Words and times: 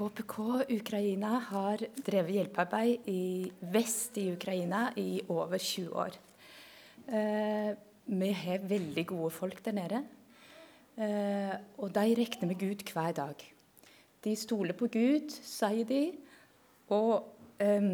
KPK 0.00 0.64
Ukraina 0.72 1.34
har 1.50 1.82
drevet 2.06 2.32
hjelpearbeid 2.32 3.08
i 3.12 3.50
vest 3.74 4.16
i 4.16 4.30
Ukraina 4.32 4.86
i 4.96 5.20
over 5.28 5.60
20 5.60 5.90
år. 5.92 6.16
Eh, 7.04 7.68
vi 8.08 8.30
har 8.32 8.64
veldig 8.70 9.04
gode 9.10 9.30
folk 9.36 9.60
der 9.66 9.76
nede. 9.76 10.00
Eh, 10.96 11.52
og 11.76 11.92
de 11.92 12.16
regner 12.16 12.48
med 12.48 12.58
Gud 12.62 12.86
hver 12.94 13.12
dag. 13.12 13.44
De 14.24 14.36
stoler 14.36 14.72
på 14.72 14.88
Gud, 14.88 15.28
sier 15.28 15.84
de. 15.84 16.02
Og 16.96 17.60
eh, 17.60 17.92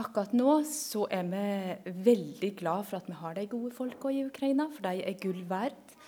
akkurat 0.00 0.32
nå 0.32 0.62
så 0.72 1.04
er 1.12 1.28
vi 1.28 1.92
veldig 2.12 2.54
glad 2.62 2.88
for 2.88 3.02
at 3.02 3.10
vi 3.12 3.20
har 3.20 3.36
de 3.36 3.50
gode 3.52 3.76
folka 3.76 4.08
i 4.08 4.24
Ukraina, 4.24 4.70
for 4.72 4.88
de 4.88 5.04
er 5.04 5.20
gull 5.20 5.44
verdt. 5.52 5.98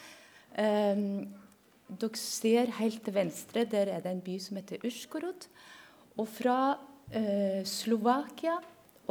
Dere 1.87 2.19
ser 2.19 2.73
helt 2.81 3.05
til 3.07 3.15
venstre, 3.15 3.63
der 3.65 3.93
er 3.95 4.01
det 4.03 4.11
en 4.11 4.25
by 4.25 4.39
som 4.43 4.59
heter 4.59 4.83
Ushkorod. 4.87 5.47
Og 6.19 6.27
fra 6.27 6.59
eh, 7.15 7.63
Slovakia 7.63 8.57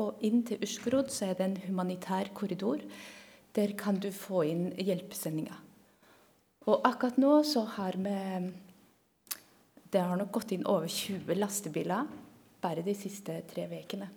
og 0.02 0.20
inn 0.28 0.42
til 0.44 0.60
Ushkorod 0.64 1.08
så 1.14 1.30
er 1.30 1.38
det 1.40 1.46
en 1.46 1.62
humanitær 1.70 2.34
korridor. 2.36 2.84
Der 3.56 3.72
kan 3.80 3.96
du 3.96 4.10
få 4.12 4.44
inn 4.50 4.68
hjelpesendinger. 4.76 5.56
Og 6.68 6.84
akkurat 6.84 7.18
nå 7.22 7.44
så 7.48 7.64
har 7.78 7.96
vi 7.96 8.52
Det 9.94 10.02
har 10.02 10.18
nok 10.18 10.32
gått 10.34 10.52
inn 10.52 10.66
over 10.68 10.88
20 10.92 11.36
lastebiler 11.38 12.08
bare 12.60 12.82
de 12.84 12.96
siste 12.98 13.38
tre 13.48 13.64
ukene. 13.72 14.10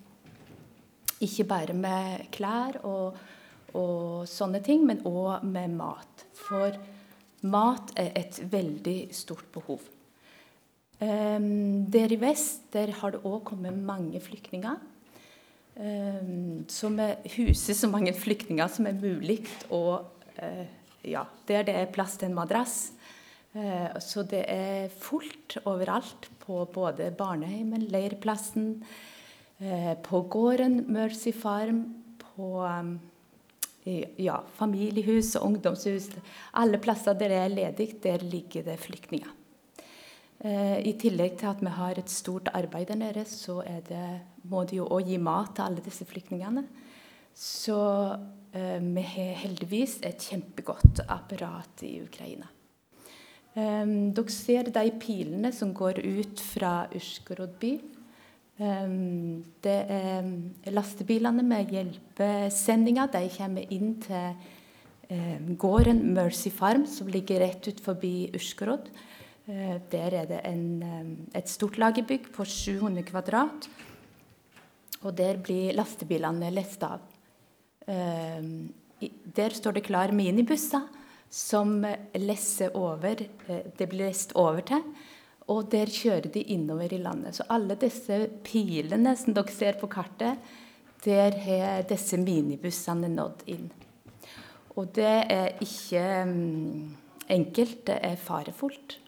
Ikke 1.22 1.44
bare 1.44 1.74
med 1.74 2.24
klær 2.34 2.80
og, 2.82 3.14
og 3.74 4.26
sånne 4.26 4.58
ting, 4.64 4.82
men 4.86 5.04
òg 5.06 5.44
med 5.44 5.76
mat. 5.76 6.24
For 6.34 6.74
mat 7.46 7.92
er 7.98 8.12
et 8.18 8.40
veldig 8.50 8.98
stort 9.14 9.46
behov. 9.54 9.82
Um, 10.98 11.86
der 11.86 12.10
i 12.10 12.18
vest 12.18 12.72
der 12.74 12.90
har 12.98 13.14
det 13.14 13.22
òg 13.22 13.44
kommet 13.46 13.76
mange 13.76 14.18
flyktninger. 14.20 14.78
Um, 15.78 16.64
som 16.66 16.98
huser 17.36 17.76
så 17.78 17.90
mange 17.90 18.14
flyktninger 18.18 18.66
som 18.72 18.88
er 18.90 18.98
mulig. 18.98 19.44
Og 19.70 20.08
uh, 20.42 20.66
ja, 21.06 21.22
der 21.46 21.68
det 21.68 21.76
er 21.76 21.92
plass 21.94 22.16
til 22.18 22.30
en 22.30 22.38
madrass. 22.38 22.90
Uh, 23.54 23.94
så 24.02 24.26
det 24.26 24.42
er 24.50 24.90
fullt 24.90 25.60
overalt 25.64 26.30
på 26.42 26.64
både 26.74 27.12
barneheimen, 27.14 27.86
leirplassen, 27.92 28.82
uh, 29.62 29.94
på 30.02 30.24
gården 30.26 30.82
Mercy 30.90 31.30
Farm, 31.30 31.84
på 32.18 32.58
um, 32.66 32.98
ja, 34.20 34.38
familiehus 34.58 35.34
og 35.38 35.50
ungdomshus. 35.50 36.10
Alle 36.58 36.80
plasser 36.82 37.16
der 37.18 37.32
det 37.32 37.40
er 37.42 37.54
ledig, 37.54 37.88
der 38.02 38.24
ligger 38.24 38.66
det 38.66 38.78
flyktninger. 38.82 39.34
Eh, 40.38 40.78
I 40.86 40.94
tillegg 41.00 41.38
til 41.40 41.50
at 41.50 41.62
vi 41.62 41.72
har 41.74 41.98
et 41.98 42.10
stort 42.10 42.50
arbeid 42.54 42.86
der 42.92 43.00
nede, 43.00 43.24
så 43.26 43.62
det, 43.88 44.20
må 44.44 44.62
de 44.64 44.78
jo 44.78 44.86
òg 44.86 45.08
gi 45.10 45.18
mat 45.18 45.56
til 45.56 45.66
alle 45.66 45.82
disse 45.82 46.06
flyktningene. 46.06 46.62
Så 47.34 47.78
eh, 48.54 48.78
vi 48.78 49.02
har 49.02 49.34
heldigvis 49.42 49.98
et 50.06 50.22
kjempegodt 50.30 51.02
apparat 51.08 51.82
i 51.86 51.98
Ukraina. 52.04 52.46
Eh, 53.54 53.86
dere 54.14 54.34
ser 54.34 54.70
de 54.70 54.90
pilene 55.00 55.52
som 55.52 55.74
går 55.74 56.02
ut 56.06 56.40
fra 56.54 56.86
Ushgorod 56.94 57.58
by. 57.58 57.74
Um, 58.58 59.44
det 59.62 59.76
er 59.86 60.72
lastebilene 60.74 61.44
med 61.46 61.70
hjelpesendinger. 61.70 63.06
De 63.12 63.28
kommer 63.30 63.74
inn 63.74 63.92
til 64.02 64.32
um, 65.12 65.52
gården 65.62 66.00
Mercy 66.16 66.50
Farm, 66.50 66.82
som 66.90 67.06
ligger 67.06 67.38
rett 67.44 67.68
ut 67.70 67.78
forbi 67.84 68.32
Ushgorod. 68.34 68.88
Uh, 69.46 69.76
der 69.92 70.16
er 70.24 70.26
det 70.26 70.40
en, 70.48 71.28
et 71.38 71.46
stort 71.46 71.78
lagerbygg 71.78 72.32
på 72.34 72.42
700 72.42 73.06
kvadrat. 73.06 73.68
Og 75.04 75.14
der 75.14 75.38
blir 75.38 75.76
lastebilene 75.78 76.50
lest 76.50 76.82
av. 76.82 77.04
Der 79.38 79.54
står 79.54 79.76
det 79.76 79.84
klar 79.86 80.10
minibusser 80.12 80.82
som 81.30 81.78
lesser 82.18 82.74
over, 82.76 83.22
uh, 83.46 83.62
det 83.78 83.86
blir 83.86 84.08
lest 84.08 84.34
over 84.34 84.66
til. 84.66 84.82
Og 85.48 85.68
der 85.72 85.88
kjører 85.88 86.28
de 86.32 86.42
innover 86.52 86.92
i 86.92 87.00
landet. 87.00 87.38
Så 87.38 87.46
alle 87.48 87.78
disse 87.80 88.26
pilene 88.44 89.14
som 89.16 89.36
dere 89.36 89.54
ser 89.54 89.78
på 89.80 89.88
kartet, 89.90 90.40
der 91.04 91.36
har 91.44 91.84
disse 91.88 92.18
minibussene 92.20 93.08
nådd 93.12 93.44
inn. 93.54 93.68
Og 94.78 94.90
det 94.94 95.14
er 95.32 95.58
ikke 95.64 96.02
um, 96.28 96.96
enkelt, 97.30 97.84
det 97.88 97.98
er 98.02 98.20
farefullt. 98.20 98.98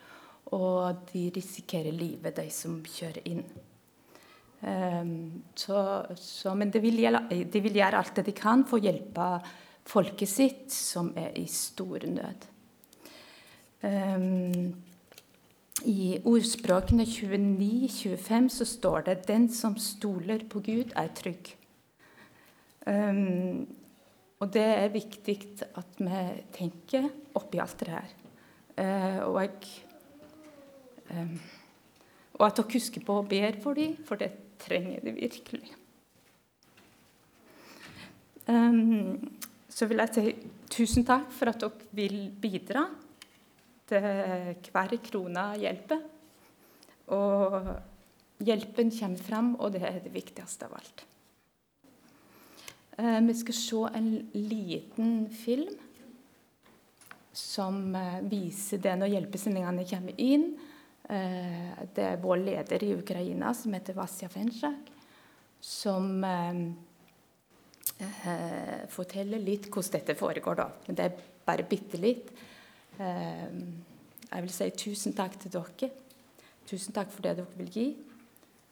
Og 0.57 1.07
de 1.13 1.29
risikerer 1.35 1.95
livet, 1.95 2.35
de 2.37 2.49
som 2.51 2.81
kjører 2.83 3.27
inn. 3.31 3.45
Um, 4.61 5.43
så, 5.57 6.05
så, 6.19 6.55
men 6.59 6.73
de 6.73 6.83
vil, 6.83 7.05
de 7.31 7.63
vil, 7.63 7.79
gjøre, 7.79 8.01
alt 8.01 8.17
det 8.19 8.27
de 8.31 8.37
kan 8.37 8.65
for 8.69 8.81
å 8.81 8.85
hjelpe 8.89 9.29
folket 9.91 10.31
sitt, 10.31 10.67
som 10.75 11.13
er 11.19 11.37
i 11.39 11.47
stor 11.51 12.07
nød. 12.09 12.49
Um, 13.81 14.90
ordspråkene 16.27 17.05
29-25 17.07 18.49
så 18.49 18.65
står 18.65 19.01
det 19.01 19.27
'Den 19.27 19.49
som 19.49 19.77
stoler 19.79 20.45
på 20.49 20.61
Gud, 20.61 20.93
er 20.97 21.09
trygg'. 21.09 21.55
Um, 22.87 23.69
og 24.41 24.53
det 24.53 24.63
er 24.63 24.89
viktig 24.89 25.37
at 25.77 25.99
vi 25.99 26.43
tenker 26.53 27.11
oppi 27.35 27.59
alt 27.59 27.81
det 27.81 27.89
her. 27.89 28.09
Uh, 28.79 29.29
og, 29.29 29.43
jeg, 29.43 29.51
um, 31.11 31.41
og 32.35 32.47
at 32.47 32.57
dere 32.57 32.73
husker 32.73 33.05
på 33.05 33.19
å 33.19 33.27
be 33.29 33.53
for 33.63 33.75
dem, 33.75 33.97
for 34.05 34.15
det 34.15 34.33
trenger 34.59 35.01
de 35.01 35.13
virkelig. 35.13 35.75
Um, 38.49 39.31
så 39.69 39.87
vil 39.87 39.99
jeg 39.99 40.15
si 40.15 40.35
tusen 40.71 41.05
takk 41.05 41.31
for 41.31 41.53
at 41.53 41.61
dere 41.61 41.93
vil 41.93 42.31
bidra 42.41 42.89
hver 43.91 44.97
krone 45.05 45.47
hjelper. 45.61 46.03
Og 47.11 47.71
hjelpen 48.47 48.93
kommer 48.95 49.23
fram, 49.23 49.55
og 49.59 49.75
det 49.75 49.83
er 49.87 50.03
det 50.05 50.13
viktigste 50.15 50.69
av 50.69 50.77
alt. 50.79 51.07
Eh, 53.01 53.21
vi 53.21 53.35
skal 53.35 53.55
se 53.55 53.85
en 53.95 54.11
liten 54.33 55.31
film 55.31 55.75
som 57.33 57.95
eh, 57.95 58.21
viser 58.29 58.83
det 58.83 58.97
når 58.99 59.15
hjelpesendingene 59.15 59.87
kommer 59.89 60.21
inn. 60.21 60.51
Eh, 61.09 61.81
det 61.97 62.07
er 62.07 62.21
vår 62.21 62.43
leder 62.45 62.85
i 62.85 62.93
Ukraina, 62.99 63.55
som 63.55 63.75
heter 63.77 63.97
Vasja 63.97 64.29
Fensjak, 64.29 64.91
som 65.61 66.23
forteller 68.89 69.43
litt 69.45 69.67
hvordan 69.69 69.93
dette 69.93 70.15
foregår. 70.17 70.57
da. 70.57 70.69
Det 70.87 71.05
er 71.05 71.19
bare 71.45 71.67
bitte 71.69 71.99
litt. 72.01 72.31
Ehm, 73.01 73.85
jeg 74.33 74.43
vil 74.43 74.51
si 74.53 74.71
tusen 74.71 75.15
takk 75.17 75.39
til 75.41 75.53
dere. 75.53 75.91
Tusen 76.67 76.93
takk 76.93 77.11
for 77.11 77.23
det 77.25 77.37
dere 77.39 77.57
vil 77.57 77.71
gi. 77.73 77.87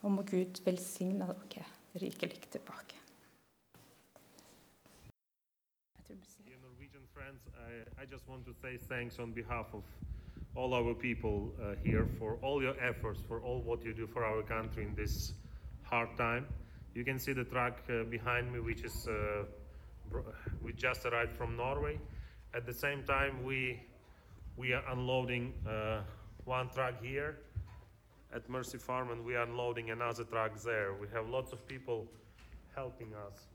Og 0.03 0.13
må 0.13 0.23
Gud 0.23 0.61
velsigne 0.65 1.27
dere 1.27 1.65
rikelig 1.95 2.41
tilbake. 2.51 2.95
I, 8.01 8.05
just 8.11 8.29
want 8.29 8.47
to 8.47 8.55
say 8.63 8.79
thanks 8.89 9.19
on 9.19 9.33
behalf 9.33 9.67
of 9.75 9.83
all 10.57 10.73
our 10.73 10.95
people 10.95 11.53
uh, 11.61 11.75
here 11.85 12.07
for 12.19 12.39
all 12.43 12.63
your 12.63 12.75
efforts, 12.81 13.21
for 13.29 13.41
all 13.41 13.61
what 13.61 13.85
you 13.85 13.93
do 13.93 14.07
for 14.07 14.25
our 14.25 14.43
country 14.43 14.85
in 14.85 14.95
this 14.95 15.35
hard 15.83 16.09
time. 16.17 16.47
You 16.95 17.05
can 17.05 17.19
see 17.19 17.35
the 17.35 17.45
truck 17.45 17.83
uh, 17.91 18.05
behind 18.05 18.53
me, 18.53 18.61
which 18.61 18.83
is 18.83 19.09
uh, 19.09 19.45
we 20.63 20.73
just 20.73 21.05
arrived 21.05 21.37
from 21.37 21.57
Norway. 21.57 21.99
At 22.55 22.65
the 22.65 22.73
same 22.73 23.03
time, 23.03 23.45
we 23.45 23.81
we 24.59 24.73
are 24.73 24.83
unloading 24.91 25.55
uh, 25.69 26.01
one 26.45 26.69
truck 26.71 27.01
here 27.01 27.37
at 28.35 28.49
Mercy 28.51 28.77
Farm 28.77 29.13
and 29.13 29.25
we 29.25 29.37
are 29.37 29.45
unloading 29.45 29.91
another 29.91 30.25
truck 30.25 30.61
there. 30.63 30.95
We 31.01 31.07
have 31.15 31.29
lots 31.29 31.53
of 31.53 31.67
people 31.69 32.09
helping 32.75 33.15
us. 33.15 33.47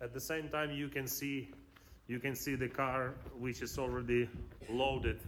At 0.00 0.14
the 0.14 0.20
same 0.20 0.48
time, 0.48 0.70
you 0.70 0.88
can 0.88 1.08
see 1.08 1.50
you 2.06 2.20
can 2.20 2.36
see 2.36 2.54
the 2.54 2.68
car 2.68 3.14
which 3.36 3.60
is 3.60 3.76
already 3.76 4.28
loaded. 4.70 5.18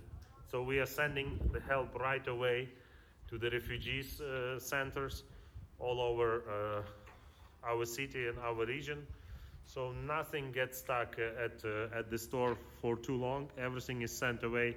So 0.49 0.63
we 0.63 0.79
are 0.79 0.87
sending 0.87 1.41
the 1.53 1.59
help 1.59 1.99
right 1.99 2.27
away 2.29 2.69
to 3.29 3.39
the 3.39 3.51
refugees 3.51 4.21
uh, 4.21 4.61
centers 4.61 5.25
all 5.81 6.01
over 6.01 6.43
uh, 6.49 7.69
our 7.69 7.85
city 7.85 8.29
and 8.29 8.39
our 8.39 8.65
region. 8.65 9.05
So 9.65 9.91
nothing 10.07 10.53
gets 10.53 10.79
stuck 10.79 11.17
uh, 11.19 11.45
at 11.45 11.65
uh, 11.65 11.99
at 11.99 12.09
the 12.09 12.19
store 12.19 12.57
for 12.81 12.97
too 12.97 13.17
long. 13.17 13.49
Everything 13.59 14.03
is 14.03 14.17
sent 14.17 14.45
away 14.45 14.77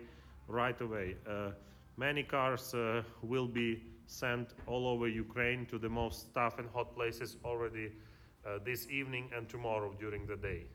right 0.52 0.80
away. 0.82 1.16
Uh, 1.28 1.52
many 1.98 2.24
cars 2.24 2.74
uh, 2.74 3.02
will 3.22 3.48
be 3.48 3.82
sent 4.08 4.54
all 4.68 4.88
over 4.88 5.08
Ukraine 5.08 5.66
to 5.68 5.80
the 5.80 5.90
most 5.90 6.34
tough 6.34 6.60
and 6.60 6.70
hot 6.70 6.94
places 6.96 7.38
already 7.46 7.92
uh, 8.46 8.60
this 8.66 8.88
evening 8.90 9.30
and 9.36 9.48
tomorrow 9.48 9.94
during 10.00 10.26
the 10.28 10.36
day. 10.36 10.66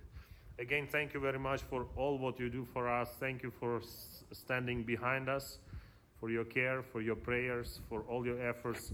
Again, 0.59 0.89
thank 0.91 1.13
you 1.15 1.21
very 1.21 1.39
much 1.39 1.63
for 1.63 1.87
all 1.97 2.19
what 2.19 2.41
you 2.41 2.49
do 2.49 2.65
for 2.73 2.89
us. 2.89 3.11
Thank 3.21 3.43
you 3.43 3.51
for 3.51 3.83
standing 4.33 4.85
behind 4.85 5.29
us. 5.29 5.59
for 6.19 6.31
your 6.31 6.45
care, 6.45 6.83
for 6.83 7.01
your 7.01 7.17
prayers, 7.17 7.81
for 7.89 8.03
all 8.09 8.25
your 8.27 8.41
efforts 8.41 8.93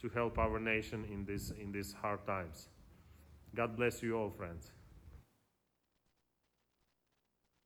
to 0.00 0.08
help 0.10 0.38
our 0.38 0.58
nation 0.58 1.04
in, 1.12 1.24
this, 1.24 1.50
in 1.50 1.72
these 1.72 1.92
hard 1.92 2.24
times. 2.26 2.68
God 3.54 3.76
bless 3.76 4.02
you 4.02 4.16
all, 4.16 4.30
friends. 4.30 4.70